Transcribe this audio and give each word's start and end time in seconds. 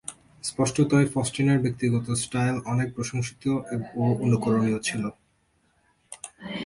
স্পষ্টতই, 0.43 1.05
ফস্টিনার 1.13 1.63
ব্যক্তিগত 1.65 2.05
স্টাইল 2.23 2.55
অনেক 2.73 2.87
প্রশংসিত 2.95 3.43
ও 3.95 4.03
অনুকরণীয় 4.25 4.79
ছিল। 4.87 5.03